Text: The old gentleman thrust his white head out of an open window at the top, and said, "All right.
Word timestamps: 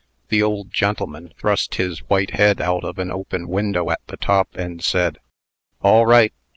The 0.29 0.41
old 0.41 0.71
gentleman 0.71 1.31
thrust 1.37 1.75
his 1.75 1.99
white 2.09 2.31
head 2.31 2.59
out 2.59 2.83
of 2.83 2.97
an 2.97 3.11
open 3.11 3.47
window 3.47 3.91
at 3.91 4.01
the 4.07 4.17
top, 4.17 4.49
and 4.55 4.83
said, 4.83 5.19
"All 5.83 6.07
right. 6.07 6.33